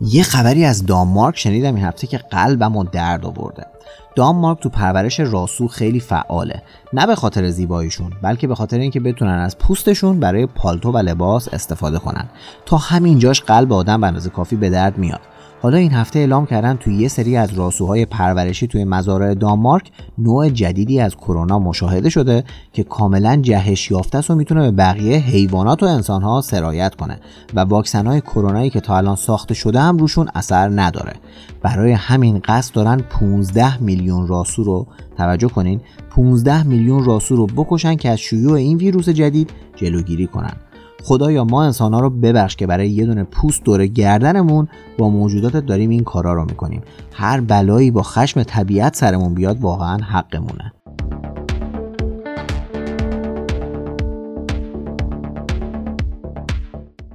یه 0.01 0.23
خبری 0.23 0.65
از 0.65 0.87
دانمارک 0.87 1.39
شنیدم 1.39 1.75
این 1.75 1.85
هفته 1.85 2.07
که 2.07 2.19
قلبم 2.19 2.77
و 2.77 2.85
درد 2.85 3.27
آورده. 3.27 3.67
دانمارک 4.17 4.61
تو 4.61 4.69
پرورش 4.69 5.21
راسو 5.21 5.69
خیلی 5.69 6.01
فعاله. 6.01 6.63
نه 6.93 7.07
به 7.07 7.15
خاطر 7.15 7.51
زیباییشون 7.51 8.13
بلکه 8.23 8.47
به 8.47 8.55
خاطر 8.55 8.79
اینکه 8.79 9.01
بتونن 9.01 9.39
از 9.39 9.59
پوستشون 9.59 10.21
برای 10.21 10.47
پالتو 10.47 10.93
و 10.93 10.99
لباس 10.99 11.49
استفاده 11.55 11.99
کنن. 11.99 12.29
تا 12.67 12.77
همینجاش 12.77 13.41
قلب 13.41 13.73
آدم 13.73 14.01
به 14.01 14.07
اندازه 14.07 14.31
کافی 14.31 14.57
به 14.57 14.71
درد 14.71 14.99
میاد. 14.99 15.21
حالا 15.65 15.77
این 15.77 15.93
هفته 15.93 16.19
اعلام 16.19 16.47
کردن 16.47 16.77
توی 16.77 16.95
یه 16.95 17.09
سری 17.09 17.37
از 17.37 17.53
راسوهای 17.55 18.07
پرورشی 18.07 18.67
توی 18.67 18.85
مزارع 18.85 19.35
دانمارک 19.35 19.91
نوع 20.19 20.49
جدیدی 20.49 21.01
از 21.01 21.17
کرونا 21.17 21.59
مشاهده 21.59 22.11
شده 22.11 22.45
که 22.73 22.83
کاملا 22.83 23.37
جهش 23.37 23.91
یافته 23.91 24.19
است 24.19 24.31
و 24.31 24.35
می‌تونه 24.35 24.61
به 24.61 24.71
بقیه 24.71 25.17
حیوانات 25.17 25.83
و 25.83 25.87
انسانها 25.87 26.41
سرایت 26.41 26.95
کنه. 26.95 27.21
و 27.55 27.61
واکسن 27.61 28.07
های 28.07 28.21
کرونایی 28.21 28.71
که 28.71 28.81
تا 28.81 28.97
الان 28.97 29.17
ساخته 29.17 29.55
شده 29.55 29.81
هم 29.81 29.99
روشون 29.99 30.29
اثر 30.35 30.69
نداره. 30.69 31.13
برای 31.63 31.93
همین 31.93 32.41
قصد 32.45 32.75
دارن 32.75 33.01
15 33.01 33.83
میلیون 33.83 34.27
راسو 34.27 34.65
رو 34.65 34.87
توجه 35.17 35.49
کنین 35.49 35.81
15 36.11 36.63
میلیون 36.63 37.05
راسو 37.05 37.37
رو 37.37 37.47
بکشن 37.47 37.97
که 37.97 38.11
از 38.11 38.19
شیوع 38.19 38.53
این 38.53 38.79
ویروس 38.79 39.09
جدید 39.09 39.51
جلوگیری 39.77 40.27
کنن. 40.27 40.57
خدایا 41.07 41.45
ما 41.45 41.65
انسان 41.65 41.95
ها 41.95 42.01
رو 42.01 42.11
ببخش 42.11 42.57
که 42.57 42.67
برای 42.67 42.89
یه 42.91 43.07
دونه 43.07 43.25
پوست 43.25 43.65
دور 43.65 43.87
گردنمون 43.87 44.69
با 44.99 45.09
موجودات 45.09 45.57
داریم 45.57 45.91
این 45.91 46.05
کارا 46.05 46.35
رو 46.35 46.45
می‌کنیم. 46.45 46.83
هر 47.13 47.41
بلایی 47.41 47.91
با 47.91 48.03
خشم 48.03 48.43
طبیعت 48.43 48.97
سرمون 48.97 49.35
بیاد 49.35 49.61
واقعا 49.61 49.97
حقمونه. 49.97 50.74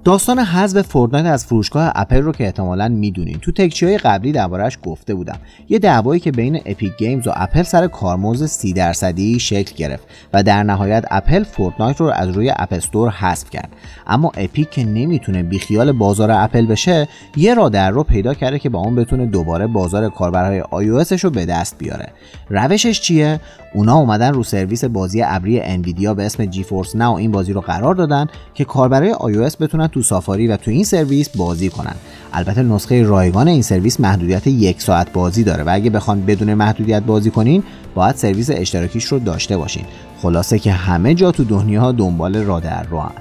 داستان 0.03 0.39
حذف 0.39 0.81
Fortnite 0.81 1.25
از 1.25 1.45
فروشگاه 1.45 1.91
اپل 1.95 2.21
رو 2.21 2.31
که 2.31 2.45
احتمالا 2.45 2.87
می‌دونین. 2.87 3.39
تو 3.39 3.51
تکچی 3.51 3.85
های 3.85 3.97
قبلی 3.97 4.31
دربارهش 4.31 4.77
گفته 4.83 5.13
بودم. 5.13 5.37
یه 5.69 5.79
دعوایی 5.79 6.19
که 6.19 6.31
بین 6.31 6.61
Epic 6.65 6.97
Games 6.97 7.27
و 7.27 7.31
اپل 7.35 7.63
سر 7.63 7.87
کارمزد 7.87 8.45
30 8.45 8.73
درصدی 8.73 9.39
شکل 9.39 9.75
گرفت 9.75 10.07
و 10.33 10.43
در 10.43 10.63
نهایت 10.63 11.05
اپل 11.11 11.43
Fortnite 11.43 12.01
رو 12.01 12.07
از 12.07 12.29
روی 12.29 12.53
App 12.55 12.73
Store 12.73 13.09
حذف 13.09 13.49
کرد. 13.49 13.69
اما 14.07 14.31
Epic 14.38 14.69
که 14.69 14.83
نمی‌تونه 14.83 15.43
بیخیال 15.43 15.91
بازار 15.91 16.31
اپل 16.31 16.65
بشه 16.65 17.07
یه 17.35 17.53
راه 17.53 17.69
در 17.69 17.91
رو 17.91 18.03
پیدا 18.03 18.33
کرده 18.33 18.59
که 18.59 18.69
با 18.69 18.79
اون 18.79 18.95
بتونه 18.95 19.25
دوباره 19.25 19.67
بازار 19.67 20.09
کاربرهای 20.09 20.61
iOS 20.61 21.11
رو 21.11 21.29
به 21.29 21.45
دست 21.45 21.77
بیاره. 21.77 22.09
روشش 22.49 23.01
چیه؟ 23.01 23.39
اونا 23.73 23.95
اومدن 23.95 24.33
رو 24.33 24.43
سرویس 24.43 24.83
بازی 24.83 25.21
ابری 25.21 25.61
Nvidia 25.61 26.13
به 26.13 26.25
اسم 26.25 26.45
GeForce 26.45 26.95
Now 26.95 27.17
این 27.17 27.31
بازی 27.31 27.53
رو 27.53 27.61
قرار 27.61 27.95
دادن 27.95 28.27
که 28.53 28.65
کاربرای 28.65 29.13
iOS 29.13 29.57
بتونن 29.57 29.88
تو 29.88 30.01
Safari 30.01 30.47
و 30.47 30.57
تو 30.57 30.71
این 30.71 30.83
سرویس 30.83 31.29
بازی 31.29 31.69
کنن 31.69 31.95
البته 32.33 32.63
نسخه 32.63 33.03
رایگان 33.03 33.47
این 33.47 33.61
سرویس 33.61 33.99
محدودیت 33.99 34.47
یک 34.47 34.81
ساعت 34.81 35.13
بازی 35.13 35.43
داره 35.43 35.63
و 35.63 35.69
اگه 35.73 35.89
بخوان 35.89 36.25
بدون 36.25 36.53
محدودیت 36.53 37.03
بازی 37.03 37.29
کنین 37.29 37.63
باید 37.95 38.15
سرویس 38.15 38.49
اشتراکیش 38.53 39.05
رو 39.05 39.19
داشته 39.19 39.57
باشین 39.57 39.83
خلاصه 40.21 40.59
که 40.59 40.71
همه 40.71 41.13
جا 41.13 41.31
تو 41.31 41.43
دنیا 41.43 41.91
دنبال 41.91 42.35
راه 42.35 42.83
در 42.83 42.99
روئن. 42.99 43.11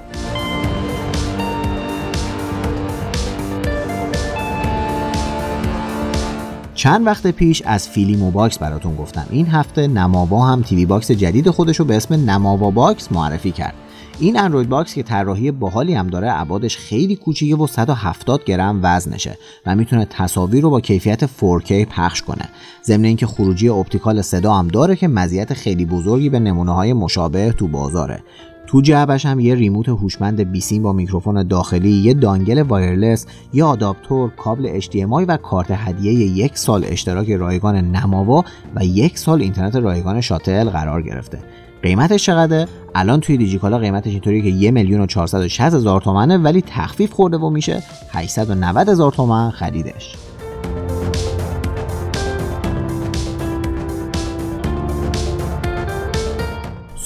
چند 6.79 7.05
وقت 7.05 7.27
پیش 7.27 7.61
از 7.65 7.89
فیلیمو 7.89 8.31
box 8.31 8.57
براتون 8.57 8.95
گفتم. 8.95 9.25
این 9.29 9.47
هفته 9.47 9.87
نماوا 9.87 10.45
هم 10.45 10.61
TV 10.61 10.85
box 10.85 11.11
جدید 11.11 11.49
خودش 11.49 11.79
رو 11.79 11.85
به 11.85 11.95
اسم 11.95 12.29
نماوا 12.29 12.71
box 12.71 13.11
معرفی 13.11 13.51
کرد. 13.51 13.73
این 14.19 14.39
Android 14.39 14.69
box 14.69 14.93
که 14.93 15.03
طراحی 15.03 15.51
باحالی 15.51 15.93
هم 15.93 16.07
داره 16.07 16.41
ابعادش 16.41 16.77
خیلی 16.77 17.15
کوچیکه 17.15 17.55
و 17.55 17.67
170 17.67 18.43
گرم 18.43 18.79
وزنشه 18.83 19.37
و 19.65 19.75
می‌تونه 19.75 20.05
تصاویر 20.05 20.63
رو 20.63 20.69
با 20.69 20.81
کیفیت 20.81 21.25
4K 21.25 21.71
پخش 21.71 22.21
کنه. 22.21 22.49
ضمن 22.83 23.05
اینکه 23.05 23.25
خروجی 23.25 23.69
اپتیکال 23.69 24.21
صدا 24.21 24.53
هم 24.53 24.67
داره 24.67 24.95
که 24.95 25.07
مزیت 25.07 25.53
خیلی 25.53 25.85
بزرگی 25.85 26.29
به 26.29 26.39
نمونه 26.39 26.71
های 26.71 26.93
مشابه 26.93 27.51
تو 27.51 27.67
بازاره. 27.67 28.23
تو 28.69 28.81
جعبش 28.81 29.25
هم 29.25 29.39
یه 29.39 29.55
remote 29.55 29.89
هوشمند 29.89 30.51
بیسیم 30.51 30.83
با 30.83 30.93
میکروفون 30.93 31.47
داخلی، 31.47 31.89
یه 31.89 32.13
dongle 32.13 32.61
wireless، 32.61 33.25
یه 33.53 33.63
آداپتور، 33.63 34.29
کابل 34.29 34.79
HDMI 34.81 35.25
و 35.27 35.37
کارت 35.37 35.67
هدیه 35.71 36.13
یک 36.13 36.57
سال 36.57 36.85
اشتراک 36.87 37.31
رایگان 37.31 37.75
نماوا 37.75 38.43
و 38.75 38.85
یک 38.85 39.17
سال 39.17 39.41
اینترنت 39.41 39.75
رایگان 39.75 40.21
شاتل 40.21 40.69
قرار 40.69 41.01
گرفته. 41.01 41.39
قیمتش 41.83 42.25
چقدره 42.25 42.67
الان 42.95 43.19
توی 43.19 43.37
دیجیکالا 43.37 43.77
قیمتش 43.77 44.11
اینطوریه 44.11 44.41
که 44.41 44.49
یه 44.49 44.71
میلیون 44.71 45.01
و 45.01 45.05
460 45.05 45.73
هزار 45.73 46.01
تومنه 46.01 46.37
ولی 46.37 46.61
تخفیف 46.61 47.13
خورده 47.13 47.37
و 47.37 47.49
میشه 47.49 47.83
890 48.11 48.89
هزار 48.89 49.11
تومن 49.11 49.51
خریدش 49.51 50.15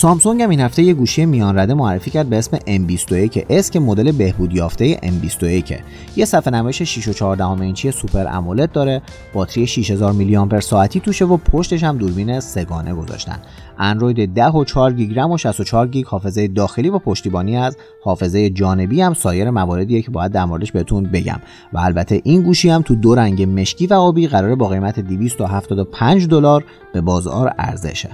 سامسونگ 0.04 0.42
هم 0.42 0.50
این 0.50 0.60
هفته 0.60 0.84
یه 0.84 0.94
گوشی 0.94 1.26
میان 1.26 1.60
رده 1.60 1.74
معرفی 1.74 2.12
کرد 2.12 2.30
به 2.30 2.38
اسم 2.38 2.58
M21 2.58 3.70
که 3.70 3.80
مدل 3.80 4.12
بهبود 4.12 4.54
یافته 4.54 4.96
M21. 4.96 5.74
یه 6.16 6.26
صفحه 6.26 6.54
نمایش 6.54 7.00
6.14 7.00 7.62
اینچی 7.62 7.92
سوپر 7.92 8.28
امولد 8.28 8.72
داره. 8.72 9.02
باتری 9.34 9.68
6000 9.68 10.12
میلی 10.12 10.36
آمپر 10.36 10.60
ساعتی 10.60 11.00
توشه 11.00 11.26
و 11.26 11.38
پشتش 11.38 11.84
هم 11.84 11.98
دوربین 11.98 12.40
سگانه 12.40 12.94
گذاشتن. 12.94 13.40
اندروید 13.78 14.34
10 14.34 14.48
و 14.48 14.64
4 14.64 14.94
گیگ 14.94 15.20
رم 15.20 15.32
و 15.32 15.38
64 15.38 15.88
گیگ 15.88 16.06
حافظه 16.06 16.48
داخلی 16.48 16.90
با 16.90 17.00
پشتیبانی 17.00 17.58
از 17.58 17.78
حافظه 18.04 18.50
جانبی 18.50 19.02
هم 19.02 19.14
سایر 19.14 19.50
مواردیه 19.50 20.02
که 20.02 20.12
باید 20.12 20.32
در 20.32 20.46
موردش 20.46 20.72
بهتون 20.72 21.04
بگم. 21.04 21.40
و 21.74 21.80
البته 21.80 22.22
این 22.24 22.42
گوشی 22.42 22.70
هم 22.70 22.82
تو 22.82 22.96
دو 22.96 23.16
رنگ 23.16 23.44
مشکی 23.44 23.88
و 23.88 23.94
آبی 23.94 24.28
قراره 24.28 24.56
با 24.56 24.68
قیمت 24.68 25.00
275 25.00 26.28
دلار 26.28 26.64
به 26.94 27.02
بازار 27.02 27.54
ارزشه. 27.58 28.10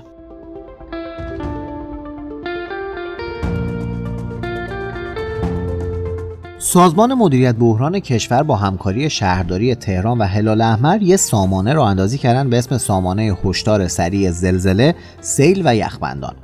سازمان 6.71 7.13
مدیریت 7.13 7.55
بحران 7.55 7.99
کشور 7.99 8.43
با 8.43 8.55
همکاری 8.55 9.09
شهرداری 9.09 9.75
تهران 9.75 10.17
و 10.17 10.23
هلال 10.23 10.61
احمر 10.61 11.01
یه 11.01 11.17
سامانه 11.17 11.73
را 11.73 11.87
اندازی 11.87 12.17
کردن 12.17 12.49
به 12.49 12.57
اسم 12.57 12.77
سامانه 12.77 13.37
هشدار 13.43 13.87
سریع 13.87 14.31
زلزله، 14.31 14.95
سیل 15.21 15.61
و 15.65 15.75
یخبندان. 15.75 16.35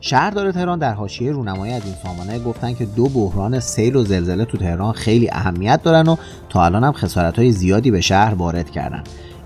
شهردار 0.00 0.52
تهران 0.52 0.78
در 0.78 0.94
حاشیه 0.94 1.32
رونمایی 1.32 1.72
از 1.72 1.82
این 1.84 1.94
سامانه 2.02 2.38
گفتن 2.38 2.74
که 2.74 2.84
دو 2.84 3.08
بحران 3.08 3.60
سیل 3.60 3.96
و 3.96 4.04
زلزله 4.04 4.44
تو 4.44 4.58
تهران 4.58 4.92
خیلی 4.92 5.30
اهمیت 5.30 5.82
دارن 5.82 6.08
و 6.08 6.16
تا 6.48 6.64
الان 6.64 6.84
هم 6.84 6.94
های 7.36 7.52
زیادی 7.52 7.90
به 7.90 8.00
شهر 8.00 8.34
وارد 8.34 8.70
کردن. 8.70 9.02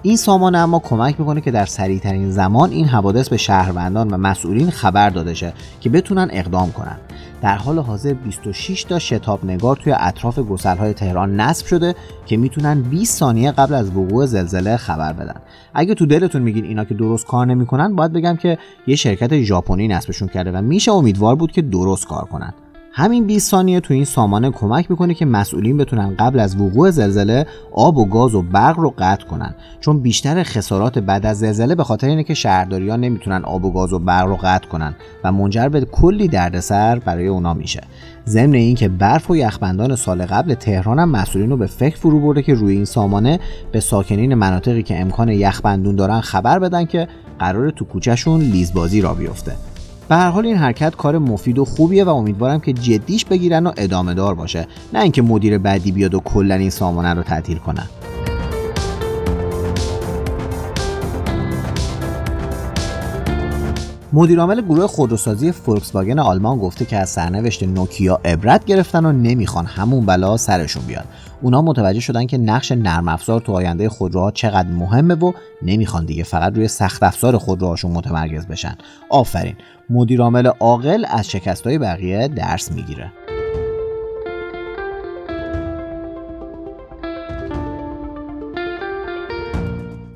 این 0.07 0.17
سامانه 0.17 0.59
اما 0.59 0.79
کمک 0.79 1.21
می‌کنه 1.21 1.41
که 1.41 1.51
در 1.51 1.67
سریعترین 1.67 2.31
زمان 2.31 2.71
این 2.71 2.87
حوادث 2.87 3.29
به 3.29 3.37
شهروندان 3.37 4.11
و 4.11 4.17
مسئولین 4.17 4.71
خبر 4.71 5.11
داده 5.11 5.35
شه 5.35 5.53
که 5.81 5.91
بتونن 5.91 6.29
اقدام 6.33 6.73
کنن. 6.73 6.97
در 7.43 7.57
حال 7.57 7.79
حاضر 7.79 8.15
26 8.15 8.85
تا 8.85 8.99
شتاب 8.99 9.45
نگار 9.45 9.77
توی 9.77 9.95
اطراف 9.97 10.39
های 10.79 10.93
تهران 10.93 11.41
نصب 11.41 11.67
شده 11.67 11.95
که 12.27 12.37
می‌تونن 12.37 12.83
20 12.83 13.19
ثانیه 13.19 13.53
قبل 13.53 13.75
از 13.75 13.97
وقوع 13.97 14.27
زلزله 14.27 14.77
خبر 14.77 15.13
بدن. 15.13 15.41
اگه 15.75 15.95
تو 15.95 16.07
دلتون 16.07 16.43
میگین 16.43 16.65
اینا 16.65 16.85
که 16.85 16.95
درست 16.95 17.27
کار 17.27 17.47
نمی‌کنن 17.47 17.97
باید 17.97 18.13
بگم 18.13 18.37
که 18.37 18.59
یه 18.87 18.97
شرکت 18.97 19.41
ژاپنی 19.41 19.89
نصبشون 19.89 20.29
کرده 20.29 20.53
و 20.53 20.63
میشه 20.63 20.93
امیدوار 20.93 21.37
بود 21.37 21.53
که 21.53 21.63
درست 21.63 22.07
کار 22.07 22.25
کنن. 22.25 22.55
همین 22.99 23.27
20 23.27 23.51
ثانیه 23.51 23.81
تو 23.81 23.95
این 23.95 24.05
سامانه 24.05 24.51
کمک 24.51 24.91
می‌کنه 24.91 25.15
که 25.15 25.25
مسئولین 25.25 25.77
بتونن 25.77 26.15
قبل 26.19 26.41
از 26.41 26.61
وقوع 26.61 26.91
زلزله 26.91 27.47
آب 27.73 27.99
و 27.99 28.05
گاز 28.07 28.35
و 28.35 28.43
برق 28.43 28.79
رو 28.79 28.95
قطع 28.99 29.27
کنن. 29.27 29.55
چون 29.81 30.01
بیشتر 30.01 30.43
خسارات 30.43 30.99
بعد 30.99 31.27
از 31.27 31.39
زلزله 31.39 31.75
به 31.75 31.85
خاطر 31.85 32.07
اینه 32.07 32.25
که 32.25 32.35
شهرداریان 32.35 33.01
نمی‌تونن 33.01 33.45
آب 33.45 33.65
و 33.65 33.73
گاز 33.73 33.93
و 33.93 33.99
برق 33.99 34.27
رو 34.27 34.39
قطع 34.43 34.69
کنن 34.69 34.95
و 35.25 35.33
منجر 35.33 35.69
به 35.69 35.81
کلی 35.81 36.29
دردسر 36.29 36.99
برای 36.99 37.27
اونا 37.27 37.55
میشه. 37.55 37.81
ضمن 38.27 38.55
اینکه 38.55 38.89
برف 38.89 39.31
و 39.31 39.37
یخبندان 39.37 39.97
سال 39.97 40.27
قبل 40.27 40.55
تهران 40.55 40.99
هم 40.99 41.09
مسئولین 41.09 41.51
رو 41.51 41.57
به 41.57 41.67
فکر 41.67 41.97
فرو 41.97 42.21
برده 42.21 42.43
که 42.43 42.55
روی 42.55 42.75
این 42.75 42.85
سامانه 42.85 43.41
به 43.73 43.81
ساکنین 43.81 44.35
مناطقی 44.35 44.83
که 44.83 45.01
امکان 45.01 45.29
یخبندون 45.29 45.97
دارن 45.97 46.21
خبر 46.21 46.59
بدن 46.59 46.85
که 46.85 47.09
قرار 47.39 47.71
تو 47.71 47.85
کوچهشون 47.85 48.41
لیزبازی 48.41 49.01
را 49.01 49.15
بیفته. 49.15 49.53
به 50.09 50.17
هر 50.17 50.31
حال 50.31 50.47
این 50.47 50.57
حرکت 50.57 50.97
کار 50.97 51.19
مفید 51.19 51.59
و 51.59 51.65
خوبیه 51.65 52.05
و 52.05 52.09
امیدوارم 52.09 52.61
که 52.61 52.73
جدیش 52.73 53.25
بگیرن 53.25 53.67
و 53.67 53.73
ادامه 53.77 54.15
دار 54.15 54.35
باشه. 54.35 54.67
نه 54.93 55.01
اینکه 55.01 55.23
مدیر 55.23 55.59
بعدی 55.59 55.93
بیاد 55.93 56.15
و 56.15 56.21
کلا 56.21 56.55
این 56.55 56.71
سامانه 56.71 57.15
رو 57.15 57.23
تعطیل 57.23 57.59
کنن. 57.59 57.87
مدیرعامل 64.17 64.61
گروه 64.61 64.87
خودروسازی 64.87 65.53
فولکس 65.53 65.95
واگن 65.95 66.19
آلمان 66.19 66.59
گفته 66.59 66.85
که 66.85 66.97
از 66.97 67.09
سرنوشت 67.09 67.63
نوکیا 67.63 68.21
عبرت 68.25 68.65
گرفتن 68.65 69.05
و 69.05 69.13
نمی‌خوان 69.13 69.67
همون 69.67 70.07
بلا 70.07 70.37
سرشون 70.37 70.83
بیاد. 70.87 71.05
اونا 71.43 71.63
متوجه 71.63 72.01
شدن 72.01 72.27
که 72.27 72.39
نقش 72.39 72.73
نرم 72.73 73.09
افزار 73.09 73.41
تو 73.41 73.53
آینده 73.53 73.89
خودروها 73.89 74.31
چقدر 74.31 74.69
مهمه 74.69 75.15
و 75.15 75.33
نمی‌خوان 75.63 76.05
دیگه 76.05 76.23
فقط 76.23 76.57
روی 76.57 76.69
سخت 76.69 77.03
افزار 77.03 77.39
خودروهاشون 77.39 77.91
متمرکز 77.91 78.47
بشن. 78.47 78.77
آفرین. 79.11 79.57
مدیرعامل 79.91 80.47
عاقل 80.47 81.05
از 81.09 81.31
شکستهای 81.31 81.79
بقیه 81.79 82.29
درس 82.29 82.73
می‌گیره. 82.73 83.13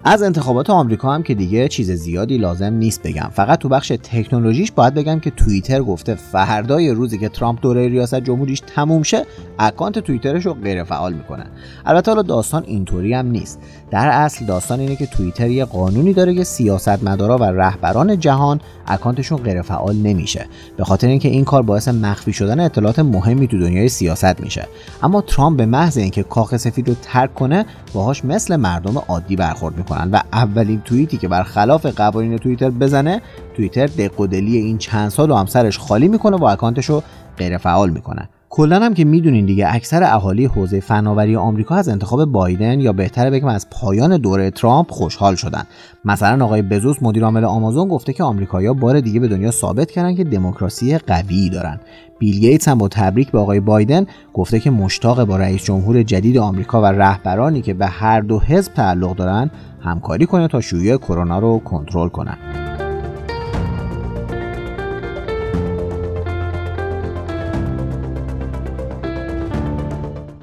از 0.04 0.22
انتخابات 0.22 0.70
آمریکا 0.70 1.12
هم 1.12 1.22
که 1.22 1.34
دیگه 1.34 1.68
چیز 1.68 1.90
زیادی 1.90 2.38
لازم 2.38 2.72
نیست 2.72 3.02
بگم. 3.02 3.30
فقط 3.32 3.58
تو 3.58 3.68
بخش 3.68 3.88
تکنولوژیش 3.88 4.72
باید 4.72 4.94
بگم 4.94 5.20
که 5.20 5.30
توییتر 5.30 5.82
گفته 5.82 6.14
فردای 6.14 6.90
روزی 6.90 7.18
که 7.18 7.28
ترامپ 7.28 7.60
دوره 7.60 7.88
ریاست 7.88 8.20
جمهوریش 8.20 8.60
تموم 8.60 9.02
شه 9.02 9.26
اکانت 9.58 9.98
توییترش 9.98 10.46
رو 10.46 10.54
غیر 10.54 10.84
فعال 10.84 11.12
می‌کنه. 11.12 11.46
البته 11.86 12.10
حالا 12.10 12.22
داستان 12.22 12.64
اینطوری 12.66 13.14
هم 13.14 13.26
نیست. 13.26 13.60
در 13.90 14.08
اصل 14.08 14.44
داستان 14.44 14.80
اینه 14.80 14.96
که 14.96 15.06
توییتر 15.06 15.48
یه 15.50 15.64
قانونی 15.64 16.12
داره 16.12 16.34
که 16.34 16.44
سیاستمدارا 16.44 17.38
و 17.38 17.44
رهبران 17.44 18.18
جهان 18.18 18.60
اکانتشون 18.86 19.38
غیر 19.38 19.62
فعال 19.62 19.96
نمیشه. 19.96 20.46
به 20.76 20.84
خاطر 20.84 21.06
اینکه 21.06 21.28
این 21.28 21.44
کار 21.44 21.62
باعث 21.62 21.88
مخفی 21.88 22.32
شدن 22.32 22.60
اطلاعات 22.60 22.98
مهمی 22.98 23.46
تو 23.46 23.58
دنیای 23.58 23.88
سیاست 23.88 24.40
میشه. 24.40 24.68
اما 25.02 25.20
ترامپ 25.20 25.56
به 25.56 25.66
محض 25.66 25.98
اینکه 25.98 26.22
کاخ 26.22 26.56
سفید 26.56 26.88
رو 26.88 26.94
ترک 27.02 27.34
کنه 27.34 27.66
باهاش 27.92 28.24
مثل 28.24 28.56
مردم 28.56 29.02
عادی 29.08 29.36
برخورد 29.36 29.76
می‌کنن 29.90 30.10
و 30.10 30.20
اولین 30.32 30.80
توییتی 30.80 31.18
که 31.18 31.28
برخلاف 31.28 31.86
قوانین 31.86 32.38
توییتر 32.38 32.70
بزنه 32.70 33.22
توییتر 33.56 33.86
دق 33.86 34.20
و 34.20 34.26
دلی 34.26 34.56
این 34.56 34.78
چند 34.78 35.08
سال 35.08 35.30
و 35.30 35.34
همسرش 35.34 35.78
خالی 35.78 36.08
می‌کنه 36.08 36.36
و 36.36 36.44
اکانتش 36.44 36.86
رو 36.86 37.02
غیر 37.38 37.58
می‌کنه. 37.90 38.28
کلا 38.52 38.80
هم 38.80 38.94
که 38.94 39.04
می‌دونین 39.04 39.46
دیگه 39.46 39.74
اکثر 39.74 40.02
اهالی 40.02 40.44
حوزه 40.44 40.80
فناوری 40.80 41.36
آمریکا 41.36 41.74
از 41.74 41.88
انتخاب 41.88 42.24
بایدن 42.24 42.80
یا 42.80 42.92
بهتره 42.92 43.30
بگم 43.30 43.48
از 43.48 43.66
پایان 43.70 44.16
دوره 44.16 44.50
ترامپ 44.50 44.90
خوشحال 44.90 45.34
شدن. 45.34 45.62
مثلا 46.04 46.44
آقای 46.44 46.62
بزوس 46.62 47.02
مدیر 47.02 47.24
عامل 47.24 47.44
آمازون 47.44 47.88
گفته 47.88 48.12
که 48.12 48.24
آمریکایی‌ها 48.24 48.74
بار 48.74 49.00
دیگه 49.00 49.20
به 49.20 49.28
دنیا 49.28 49.50
ثابت 49.50 49.90
کردن 49.90 50.14
که 50.14 50.24
دموکراسی 50.24 50.98
قوی 50.98 51.50
دارن. 51.50 51.80
بیل 52.18 52.40
گیتس 52.40 52.68
هم 52.68 52.78
با 52.78 52.88
تبریک 52.88 53.30
به 53.30 53.38
آقای 53.38 53.60
بایدن 53.60 54.06
گفته 54.34 54.60
که 54.60 54.70
مشتاق 54.70 55.24
با 55.24 55.36
رئیس 55.36 55.64
جمهور 55.64 56.02
جدید 56.02 56.38
آمریکا 56.38 56.82
و 56.82 56.86
رهبرانی 56.86 57.62
که 57.62 57.74
به 57.74 57.86
هر 57.86 58.20
دو 58.20 58.40
حزب 58.40 58.74
تعلق 58.74 59.16
دارن 59.16 59.50
همکاری 59.80 60.26
کنه 60.26 60.48
تا 60.48 60.60
شیوع 60.60 60.96
کرونا 60.96 61.38
رو 61.38 61.58
کنترل 61.58 62.08
کنن. 62.08 62.36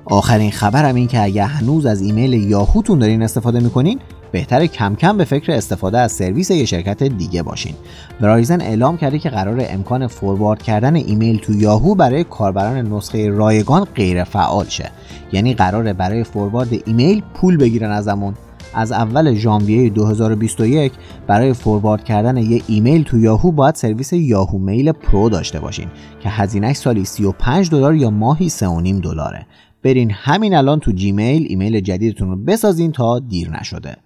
آخرین 0.10 0.52
خبرم 0.52 0.96
این 0.96 1.08
که 1.08 1.24
اگر 1.24 1.46
هنوز 1.46 1.86
از 1.86 2.02
ایمیل 2.02 2.34
یاهوتون 2.34 3.00
دارین 3.00 3.22
استفاده 3.22 3.60
می‌کنین 3.60 4.00
بهتره 4.32 4.66
کم 4.66 4.96
کم 4.96 5.18
به 5.18 5.24
فکر 5.24 5.52
استفاده 5.52 5.98
از 5.98 6.12
سرویس 6.12 6.52
یه 6.52 6.66
شرکت 6.66 7.04
دیگه 7.04 7.44
باشین. 7.44 7.76
Verizon 8.22 8.62
اعلام 8.62 8.98
کرده 8.98 9.20
که 9.20 9.30
قراره 9.30 9.66
امکان 9.70 10.08
forward 10.08 10.62
کردن 10.62 10.96
ایمیل 10.96 11.38
تو 11.38 11.54
یاهو 11.54 11.96
برای 11.96 12.24
کاربران 12.24 12.94
نسخه 12.94 13.30
رایگان 13.30 13.84
غیر 13.96 14.24
فعال 14.24 14.66
شه. 14.66 14.92
یعنی 15.32 15.54
قراره 15.54 15.94
برای 15.94 16.24
forward 16.24 16.70
ایمیل 16.86 17.24
پول 17.34 17.58
بگیرن 17.58 17.92
ازمون. 17.92 18.34
از 18.74 18.92
اول 18.92 19.34
ژانویه 19.34 19.90
2021 19.90 20.92
برای 21.28 21.54
forward 21.54 22.04
کردن 22.04 22.38
یه 22.38 22.62
ایمیل 22.68 23.04
تو 23.04 23.20
یاهو 23.20 23.52
باید 23.52 23.76
سرویس 23.76 24.14
Yahoo 24.14 24.58
Mail 24.58 24.92
Pro 24.92 25.30
داشته 25.30 25.60
باشین 25.60 25.88
که 26.20 26.30
هزینهش 26.30 26.78
سالی 26.78 27.06
35 27.06 27.70
دلار 27.70 27.96
یا 27.96 28.10
ماهی 28.10 28.50
3.5 28.50 28.56
دلاره. 29.04 29.46
برین 29.88 30.12
همین 30.12 30.56
الان 30.56 30.80
تو 30.80 30.92
جیمیل 30.92 31.46
ایمیل 31.50 31.80
جدیدتون 31.80 32.30
رو 32.30 32.36
بسازین 32.36 32.92
تا 32.92 33.20
دیر 33.20 33.50
نشده. 33.50 33.98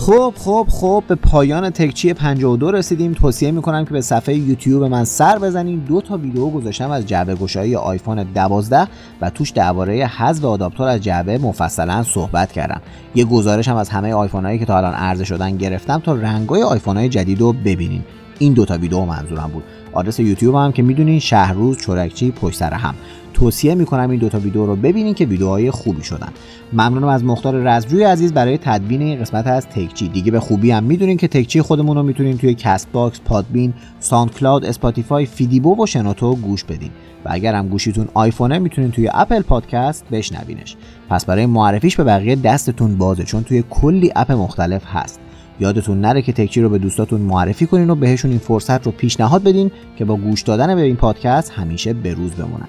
خب 0.00 0.34
خب 0.36 0.66
خب 0.70 1.04
به 1.08 1.14
پایان 1.14 1.70
تکچی 1.70 2.12
52 2.12 2.70
رسیدیم. 2.70 3.12
توصیه 3.12 3.50
می‌کنم 3.50 3.84
که 3.84 3.90
به 3.90 4.00
صفحه 4.00 4.34
یوتیوب 4.34 4.84
من 4.84 5.04
سر 5.04 5.38
بزنین. 5.38 5.78
دو 5.78 6.00
تا 6.00 6.16
ویدیو 6.16 6.50
گذاشتم 6.50 6.90
از 6.90 7.06
جعبه 7.06 7.34
گشایی 7.34 7.76
آیفون 7.76 8.22
12 8.22 8.88
و 9.20 9.30
توش 9.30 9.50
درباره 9.50 10.06
حذف 10.06 10.44
آداپتور 10.44 10.88
از 10.88 11.00
جعبه 11.00 11.38
مفصلا 11.38 12.02
صحبت 12.02 12.52
کردم. 12.52 12.80
یه 13.14 13.24
گزارش 13.24 13.68
هم 13.68 13.76
از 13.76 13.88
همه 13.88 14.14
آیفون 14.14 14.44
هایی 14.44 14.58
که 14.58 14.64
تا 14.64 14.76
الان 14.76 14.94
عرضه 14.94 15.24
شدن 15.24 15.56
گرفتم 15.56 15.98
تا 15.98 16.14
رنگای 16.14 16.62
آیفون 16.62 16.96
های 16.96 17.08
جدید 17.08 17.40
رو 17.40 17.52
ببینین. 17.52 18.02
این 18.38 18.52
دوتا 18.52 18.78
ویدیو 18.78 19.04
منظورم 19.04 19.50
بود. 19.52 19.64
آدرس 19.92 20.20
یوتیوب 20.20 20.54
هم 20.54 20.72
که 20.72 20.82
می‌دونین 20.82 21.18
شهروز 21.18 21.76
چورکچی 21.76 22.30
پشت 22.30 22.58
سر 22.58 22.74
هم. 22.74 22.94
توصیه 23.34 23.74
می‌کنم 23.74 24.10
این 24.10 24.20
دوتا 24.20 24.38
ویدیو 24.38 24.66
رو 24.66 24.76
ببینین 24.76 25.14
که 25.14 25.24
ویدیوهای 25.24 25.70
خوبی 25.70 26.02
شدن. 26.02 26.28
ممنونم 26.72 27.08
از 27.08 27.24
مختار 27.24 27.54
رزجوی 27.54 28.02
عزیز 28.02 28.32
برای 28.32 28.58
تدوین 28.58 29.02
این 29.02 29.20
قسمت 29.20 29.46
از 29.46 29.66
تکچی. 29.66 30.08
دیگه 30.08 30.30
به 30.30 30.40
خوبی 30.40 30.70
هم 30.70 30.84
می‌دونین 30.84 31.16
که 31.16 31.28
تکچی 31.28 31.62
خودمون 31.62 31.96
رو 31.96 32.02
می‌تونین 32.02 32.38
توی 32.38 32.54
Castbox 32.54 33.20
Podbean 33.24 33.74
SoundCloud 34.00 34.64
Spotify 34.64 35.26
فیدیبو 35.26 35.82
و 35.82 35.86
شنوتو 35.86 36.34
گوش 36.34 36.64
بدین. 36.64 36.90
و 37.24 37.28
اگر 37.32 37.54
هم 37.54 37.68
گوشیتون 37.68 38.08
آیفونه 38.14 38.58
می‌تونین 38.58 38.90
توی 38.90 39.10
اپل 39.14 39.42
پادکست 39.42 40.04
بشنوینش. 40.12 40.76
پس 41.08 41.24
برای 41.24 41.46
معرفیش 41.46 41.96
به 41.96 42.04
بقیه 42.04 42.36
دستتون 42.36 42.98
بازه 42.98 43.24
چون 43.24 43.42
توی 43.42 43.64
کلی 43.70 44.12
اپ 44.16 44.32
مختلف 44.32 44.82
هست. 44.86 45.20
یادتون 45.60 46.00
نره 46.00 46.22
که 46.22 46.32
تکچی 46.32 46.60
رو 46.60 46.68
به 46.68 46.78
دوستاتون 46.78 47.20
معرفی 47.20 47.66
کنین 47.66 47.90
و 47.90 47.94
بهشون 47.94 48.30
این 48.30 48.40
فرصت 48.40 48.86
رو 48.86 48.92
پیشنهاد 48.92 49.42
بدین 49.42 49.70
که 49.96 50.04
با 50.04 50.16
گوش 50.16 50.42
دادن 50.42 50.74
به 50.74 50.82
این 50.82 50.96
پادکست 50.96 51.52
همیشه 51.52 51.92
بروز 51.92 52.32
بمونن. 52.32 52.68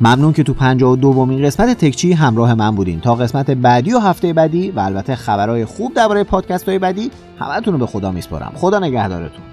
ممنون 0.00 0.32
که 0.32 0.42
تو 0.42 0.54
52 0.54 0.96
دومین 0.96 1.44
قسمت 1.46 1.78
تکچی 1.78 2.12
همراه 2.12 2.54
من 2.54 2.74
بودین. 2.74 3.00
تا 3.00 3.14
قسمت 3.14 3.50
بعدی 3.50 3.92
و 3.92 3.98
هفته 3.98 4.32
بعدی 4.32 4.70
و 4.70 4.80
البته 4.80 5.16
خبرهای 5.16 5.64
خوب 5.64 5.94
درباره 5.94 6.24
پادکست 6.24 6.68
های 6.68 6.78
بعدی 6.78 7.10
همتون 7.38 7.72
رو 7.72 7.78
به 7.78 7.86
خدا 7.86 8.10
میسپارم. 8.10 8.52
خدا 8.54 8.78
نگهدارتون. 8.78 9.44